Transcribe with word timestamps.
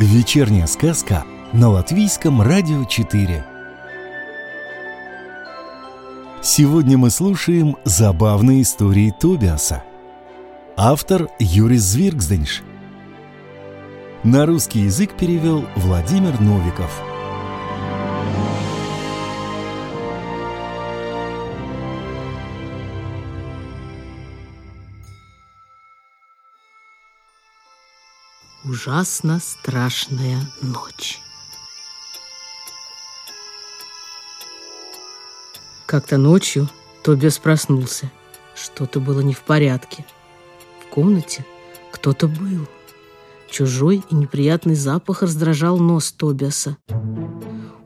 Вечерняя 0.00 0.66
сказка 0.66 1.24
на 1.52 1.68
Латвийском 1.68 2.40
радио 2.40 2.84
4. 2.86 3.44
Сегодня 6.40 6.96
мы 6.96 7.10
слушаем 7.10 7.76
забавные 7.84 8.62
истории 8.62 9.12
Тобиаса. 9.20 9.84
Автор 10.74 11.28
Юрис 11.38 11.82
Звиргзденш. 11.82 12.62
На 14.24 14.46
русский 14.46 14.80
язык 14.80 15.12
перевел 15.18 15.66
Владимир 15.76 16.40
Новиков. 16.40 17.09
Ужасно 28.70 29.40
страшная 29.40 30.38
ночь. 30.62 31.20
Как-то 35.86 36.18
ночью 36.18 36.68
Тобиас 37.02 37.38
проснулся. 37.38 38.12
Что-то 38.54 39.00
было 39.00 39.22
не 39.22 39.34
в 39.34 39.40
порядке. 39.40 40.06
В 40.84 40.88
комнате 40.88 41.44
кто-то 41.90 42.28
был. 42.28 42.68
Чужой 43.50 44.04
и 44.08 44.14
неприятный 44.14 44.76
запах 44.76 45.22
раздражал 45.22 45.78
нос 45.78 46.12
Тобиаса. 46.12 46.76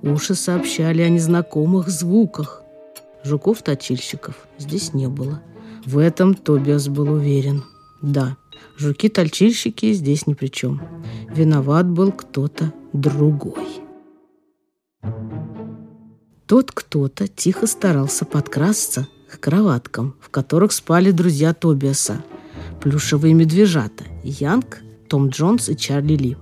Уши 0.03 0.35
сообщали 0.35 1.01
о 1.01 1.09
незнакомых 1.09 1.89
звуках. 1.89 2.61
Жуков-точильщиков 3.25 4.35
здесь 4.59 4.93
не 4.93 5.09
было. 5.09 5.41
В 5.87 5.97
этом 5.97 6.35
Тобиас 6.35 6.89
был 6.89 7.11
уверен. 7.11 7.65
Да, 8.03 8.37
Жуки-тальчильщики 8.77 9.93
здесь 9.93 10.27
ни 10.27 10.35
при 10.35 10.49
чем. 10.49 10.83
Виноват 11.29 11.89
был 11.89 12.13
кто-то 12.13 12.73
другой. 12.93 13.67
Тот 16.47 16.73
кто-то 16.73 17.27
тихо 17.27 17.67
старался 17.67 18.25
подкрасться 18.25 19.09
к 19.31 19.41
кроваткам, 19.41 20.15
в 20.21 20.29
которых 20.29 20.73
спали 20.73 21.11
друзья 21.11 21.55
Тобиаса. 21.55 22.23
Плюшевые 22.83 23.35
медвежата– 23.35 24.05
Янг, 24.25 24.83
Том 25.09 25.29
Джонс 25.29 25.69
и 25.69 25.77
Чарли 25.77 26.17
Ли. 26.17 26.37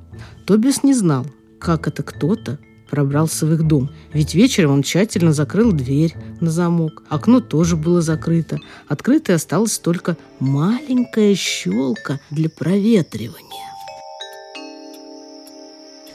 Тобиас 0.47 0.83
не 0.83 0.93
знал, 0.93 1.27
как 1.61 1.87
это 1.87 2.03
кто-то 2.03 2.59
пробрался 2.93 3.47
в 3.47 3.55
их 3.55 3.63
дом. 3.63 3.89
Ведь 4.13 4.35
вечером 4.35 4.73
он 4.73 4.83
тщательно 4.83 5.33
закрыл 5.33 5.73
дверь 5.73 6.15
на 6.41 6.51
замок. 6.51 7.03
Окно 7.09 7.41
тоже 7.41 7.75
было 7.75 8.03
закрыто. 8.03 8.59
Открытой 8.87 9.37
осталась 9.37 9.79
только 9.79 10.19
маленькая 10.41 11.35
щелка 11.35 12.21
для 12.31 12.51
проветривания. 12.51 13.67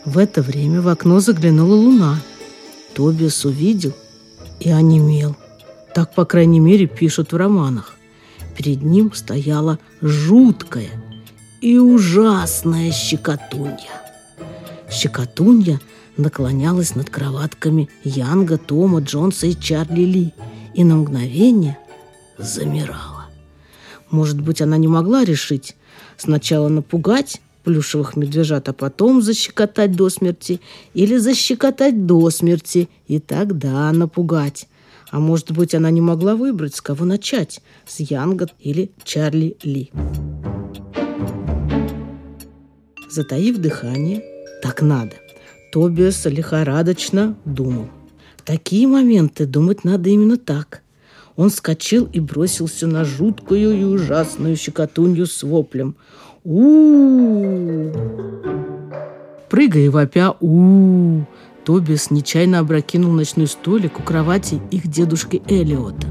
В 0.05 0.19
это 0.19 0.43
время 0.43 0.81
в 0.81 0.87
окно 0.87 1.19
заглянула 1.19 1.73
луна. 1.73 2.19
Тобиас 2.93 3.43
увидел 3.43 3.93
и 4.59 4.69
онемел. 4.69 5.35
Так, 5.95 6.13
по 6.13 6.25
крайней 6.25 6.59
мере, 6.59 6.85
пишут 6.85 7.31
в 7.31 7.37
романах. 7.37 7.95
Перед 8.55 8.83
ним 8.83 9.11
стояла 9.15 9.79
жуткая 9.99 10.91
и 11.59 11.79
ужасная 11.79 12.91
щекотунья. 12.91 14.03
Щекотунья– 14.91 15.81
наклонялась 16.17 16.95
над 16.95 17.09
кроватками 17.09 17.89
Янга, 18.03 18.57
Тома, 18.57 19.01
Джонса 19.01 19.47
и 19.47 19.55
Чарли 19.55 20.01
Ли 20.01 20.33
и 20.73 20.83
на 20.83 20.97
мгновение 20.97 21.77
замирала. 22.37 23.25
Может 24.09 24.41
быть, 24.41 24.61
она 24.61 24.77
не 24.77 24.87
могла 24.87 25.23
решить 25.23 25.75
сначала 26.17 26.69
напугать 26.69 27.41
плюшевых 27.63 28.15
медвежат, 28.15 28.69
а 28.69 28.73
потом 28.73 29.21
защекотать 29.21 29.93
до 29.93 30.09
смерти 30.09 30.61
или 30.93 31.17
защекотать 31.17 32.05
до 32.05 32.29
смерти 32.29 32.87
и 33.07 33.19
тогда 33.19 33.91
напугать. 33.91 34.67
А 35.09 35.19
может 35.19 35.51
быть, 35.51 35.75
она 35.75 35.89
не 35.89 36.01
могла 36.01 36.35
выбрать, 36.35 36.75
с 36.75 36.81
кого 36.81 37.05
начать, 37.05 37.61
с 37.85 37.99
Янга 37.99 38.49
или 38.59 38.91
Чарли 39.03 39.57
Ли. 39.63 39.91
Затаив 43.09 43.57
дыхание, 43.57 44.23
так 44.61 44.81
надо. 44.81 45.13
Тобиас 45.71 46.25
лихорадочно 46.25 47.35
думал. 47.45 47.87
В 48.37 48.41
такие 48.43 48.87
моменты 48.87 49.45
думать 49.45 49.83
надо 49.83 50.09
именно 50.09 50.37
так. 50.37 50.81
Он 51.35 51.49
вскочил 51.49 52.07
и 52.11 52.19
бросился 52.19 52.87
на 52.87 53.03
жуткую 53.03 53.77
и 53.77 53.83
ужасную 53.83 54.55
щекотунью 54.55 55.27
с 55.27 55.43
воплем. 55.43 55.95
у 56.43 57.91
у 57.91 57.91
Прыгая 59.49 59.85
и 59.85 59.89
вопя 59.89 60.35
у, 60.39 61.23
Тобиас 61.63 62.11
нечаянно 62.11 62.59
опрокинул 62.59 63.11
ночной 63.11 63.47
столик 63.47 63.99
у 63.99 64.03
кровати 64.03 64.61
их 64.71 64.87
дедушки 64.87 65.41
Элиота. 65.47 66.07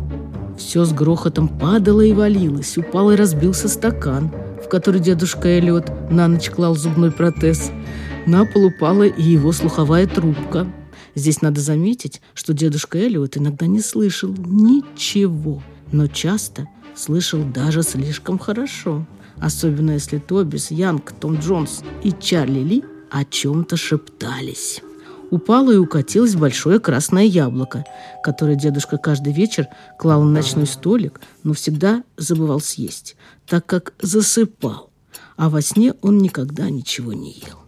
Все 0.59 0.85
с 0.85 0.93
грохотом 0.93 1.49
падало 1.49 2.01
и 2.01 2.13
валилось, 2.13 2.79
упал 2.79 3.11
и 3.11 3.17
разбился 3.17 3.69
стакан, 3.69 4.31
в 4.65 4.69
который 4.69 5.01
дедушка 5.01 5.59
Элиот 5.59 6.11
на 6.11 6.29
ночь 6.29 6.51
клал 6.51 6.75
зубной 6.75 7.11
протез– 7.11 7.71
на 8.27 8.45
пол 8.45 8.67
упала 8.67 9.05
и 9.05 9.23
его 9.23 9.53
слуховая 9.53 10.07
трубка. 10.07 10.71
Здесь 11.15 11.43
надо 11.43 11.61
заметить, 11.61 12.21
что 12.35 12.53
дедушка 12.53 12.99
Эллиот 12.99 13.37
иногда 13.37 13.67
не 13.67 13.81
слышал 13.81 14.35
ничего, 14.37 15.63
но 15.93 16.09
часто 16.09 16.69
слышал 16.95 17.43
даже 17.45 17.83
слишком 17.83 18.39
хорошо. 18.39 19.07
Особенно 19.39 19.93
если 19.93 20.19
Тобис, 20.19 20.71
Янг, 20.71 21.13
Том 21.13 21.39
Джонс 21.39 21.83
и 22.03 22.13
Чарли 22.13 22.61
Ли 22.61 22.85
о 23.11 23.25
чем-то 23.25 23.77
шептались. 23.77 24.83
Упало 25.31 25.73
и 25.73 25.77
укатилось 25.77 26.37
большое 26.37 26.79
красное 26.81 27.25
яблоко, 27.25 27.85
которое 28.23 28.57
дедушка 28.57 28.97
каждый 28.97 29.33
вечер 29.33 29.67
клал 29.99 30.23
на 30.23 30.31
ночной 30.31 30.67
столик, 30.67 31.21
но 31.43 31.53
всегда 31.53 32.05
забывал 32.17 32.61
съесть, 32.61 33.17
так 33.47 33.67
как 33.67 33.93
засыпал, 34.01 34.91
а 35.37 35.51
во 35.51 35.63
сне 35.63 35.95
он 36.01 36.19
никогда 36.19 36.71
ничего 36.71 37.13
не 37.13 37.33
ел. 37.33 37.66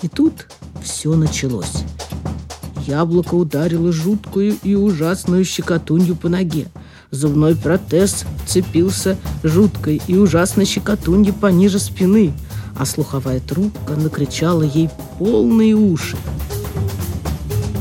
И 0.00 0.08
тут 0.08 0.46
все 0.80 1.14
началось. 1.16 1.82
Яблоко 2.86 3.34
ударило 3.34 3.92
жуткую 3.92 4.56
и 4.62 4.74
ужасную 4.74 5.44
щекотунью 5.44 6.14
по 6.14 6.28
ноге. 6.28 6.66
Зубной 7.10 7.56
протез 7.56 8.24
цепился 8.46 9.16
жуткой 9.42 10.00
и 10.06 10.16
ужасной 10.16 10.66
щекотунье 10.66 11.32
пониже 11.32 11.80
спины, 11.80 12.32
а 12.76 12.86
слуховая 12.86 13.40
трубка 13.40 13.96
накричала 13.96 14.62
ей 14.62 14.88
полные 15.18 15.74
уши. 15.74 16.16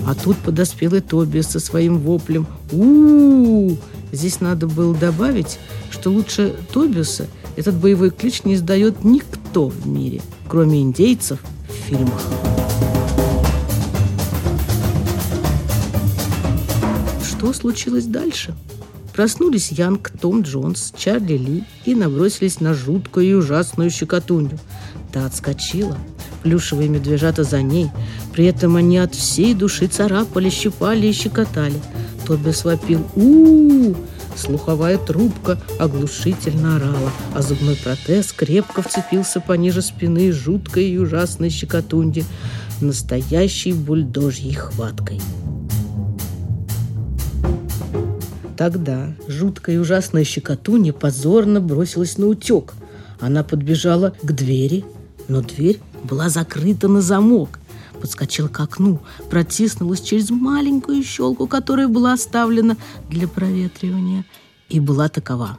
А 0.07 0.15
тут 0.15 0.37
подоспел 0.37 0.95
и 0.95 1.01
Тоби 1.01 1.41
со 1.41 1.59
своим 1.59 1.99
воплем 1.99 2.47
у, 2.71 2.83
-у, 2.83 3.67
-у 3.69 3.77
Здесь 4.11 4.41
надо 4.41 4.67
было 4.67 4.95
добавить, 4.95 5.59
что 5.91 6.09
лучше 6.09 6.55
Тобиуса 6.73 7.27
этот 7.57 7.75
боевой 7.75 8.09
клич 8.09 8.43
не 8.43 8.55
издает 8.55 9.03
никто 9.03 9.67
в 9.67 9.85
мире, 9.85 10.21
кроме 10.47 10.81
индейцев– 10.81 11.39
фильмах. 11.87 12.21
Что 17.25 17.53
случилось 17.53 18.05
дальше? 18.05 18.53
Проснулись 19.13 19.71
Янг, 19.71 20.11
Том 20.21 20.41
Джонс, 20.41 20.93
Чарли 20.97 21.37
Ли 21.37 21.63
и 21.85 21.95
набросились 21.95 22.59
на 22.59 22.73
жуткую 22.73 23.25
и 23.25 23.33
ужасную 23.33 23.89
щекотунью. 23.89 24.59
Та 25.11 25.25
отскочила. 25.25 25.97
Плюшевые 26.43 26.89
медвежата 26.89 27.43
за 27.43 27.61
ней. 27.61 27.89
При 28.33 28.45
этом 28.45 28.75
они 28.75 28.97
от 28.97 29.15
всей 29.15 29.53
души 29.53 29.87
царапали, 29.87 30.49
щипали 30.49 31.07
и 31.07 31.13
щекотали. 31.13 31.81
Тоби 32.25 32.51
свопил 32.51 33.07
у, 33.15 33.21
-у, 33.21 33.91
-у 33.91 33.97
Слуховая 34.37 34.99
трубка 34.99 35.57
оглушительно 35.79 36.75
орала, 36.75 37.11
а 37.33 37.41
зубной 37.41 37.75
протез 37.75 38.31
крепко 38.31 38.83
вцепился 38.83 39.41
пониже 39.41 39.81
спины 39.81 40.31
жуткой 40.31 40.89
и 40.89 40.97
ужасной 40.97 41.49
щекотунди, 41.49 42.23
настоящей 42.79 43.73
бульдожьей 43.73 44.53
хваткой. 44.53 45.19
Тогда 48.55 49.13
жуткая 49.27 49.75
и 49.75 49.79
ужасная 49.79 50.23
щекотунья 50.23 50.93
позорно 50.93 51.59
бросилась 51.59 52.17
на 52.19 52.27
утек. 52.27 52.73
Она 53.19 53.43
подбежала 53.43 54.13
к 54.21 54.31
двери, 54.31 54.85
но 55.27 55.41
дверь 55.41 55.79
была 56.03 56.29
закрыта 56.29 56.87
на 56.87 57.01
замок 57.01 57.59
подскочила 57.97 58.47
к 58.47 58.59
окну, 58.59 58.99
протиснулась 59.29 60.01
через 60.01 60.29
маленькую 60.29 61.03
щелку, 61.03 61.47
которая 61.47 61.87
была 61.87 62.13
оставлена 62.13 62.77
для 63.09 63.27
проветривания, 63.27 64.25
и 64.69 64.79
была 64.79 65.09
такова. 65.09 65.57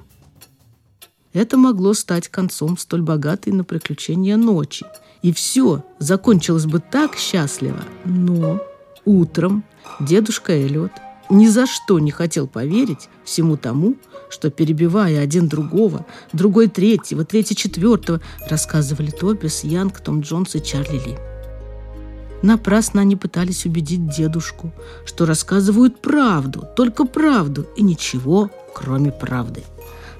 Это 1.32 1.56
могло 1.56 1.94
стать 1.94 2.28
концом 2.28 2.78
столь 2.78 3.02
богатой 3.02 3.52
на 3.52 3.64
приключения 3.64 4.36
ночи. 4.36 4.86
И 5.22 5.32
все 5.32 5.84
закончилось 5.98 6.66
бы 6.66 6.80
так 6.80 7.16
счастливо. 7.16 7.80
Но 8.04 8.60
утром 9.04 9.64
дедушка 10.00 10.52
Эллиот 10.52 10.92
ни 11.30 11.46
за 11.46 11.66
что 11.66 11.98
не 11.98 12.10
хотел 12.10 12.46
поверить 12.46 13.08
всему 13.24 13.56
тому, 13.56 13.96
что, 14.30 14.50
перебивая 14.50 15.20
один 15.20 15.48
другого, 15.48 16.06
другой 16.32 16.68
третьего, 16.68 17.24
третий 17.24 17.56
четвертого, 17.56 18.20
рассказывали 18.48 19.10
Тобис, 19.10 19.64
Янг, 19.64 20.00
Том 20.00 20.20
Джонс 20.20 20.54
и 20.54 20.62
Чарли 20.62 20.98
Ли. 20.98 21.27
Напрасно 22.42 23.00
они 23.00 23.16
пытались 23.16 23.66
убедить 23.66 24.08
дедушку, 24.08 24.72
что 25.04 25.26
рассказывают 25.26 26.00
правду, 26.00 26.66
только 26.76 27.04
правду 27.04 27.66
и 27.76 27.82
ничего, 27.82 28.50
кроме 28.74 29.10
правды. 29.10 29.64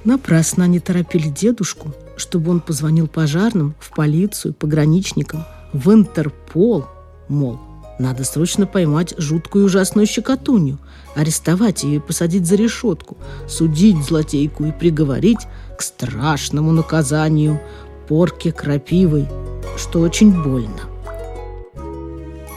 Напрасно 0.05 0.65
они 0.65 0.81
торопили 0.81 1.29
дедушку, 1.29 1.93
чтобы 2.17 2.51
он 2.51 2.61
позвонил 2.61 3.07
пожарным, 3.07 3.75
в 3.79 3.95
полицию, 3.95 4.55
пограничникам, 4.55 5.45
в 5.73 5.93
Интерпол, 5.93 6.87
мол, 7.29 7.61
надо 7.99 8.25
срочно 8.25 8.67
поймать 8.67 9.15
жуткую 9.19 9.67
ужасную 9.67 10.07
щекотунью, 10.07 10.79
арестовать 11.15 11.83
ее 11.83 11.97
и 11.97 12.01
посадить 12.01 12.47
за 12.47 12.55
решетку, 12.55 13.17
судить 13.49 14.03
злотейку 14.05 14.65
и 14.65 14.73
приговорить 14.73 15.41
к 15.77 15.83
страшному 15.83 16.73
наказанию 16.73 17.61
порке 18.09 18.53
крапивой, 18.53 19.29
что 19.77 20.01
очень 20.01 20.43
больно. 20.43 20.98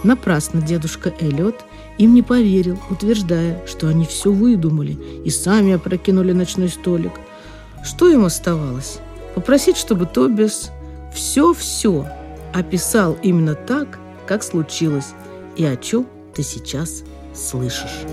Напрасно 0.03 0.61
дедушка 0.61 1.13
Эллиот 1.19 1.63
им 1.97 2.15
не 2.15 2.23
поверил, 2.23 2.79
утверждая, 2.89 3.61
что 3.67 3.87
они 3.87 4.05
все 4.05 4.31
выдумали 4.31 4.97
и 5.23 5.29
сами 5.29 5.73
опрокинули 5.73 6.31
ночной 6.31 6.69
столик. 6.69 7.11
Что 7.83 8.09
им 8.09 8.25
оставалось? 8.25 8.99
Попросить, 9.35 9.77
чтобы 9.77 10.05
Тобиас 10.07 10.71
все-все 11.13 12.07
описал 12.53 13.17
именно 13.21 13.53
так, 13.55 13.99
как 14.25 14.43
случилось, 14.43 15.13
и 15.55 15.65
о 15.65 15.75
чем 15.75 16.07
ты 16.33 16.41
сейчас 16.43 17.03
слышишь. 17.35 18.05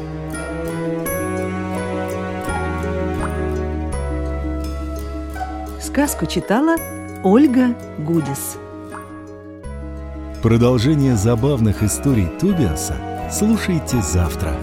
Сказку 5.81 6.27
читала 6.27 6.77
Ольга 7.25 7.75
Гудис. 7.99 8.59
Продолжение 10.43 11.17
забавных 11.17 11.83
историй 11.83 12.29
Тубиаса 12.39 12.95
слушайте 13.29 14.01
завтра. 14.01 14.55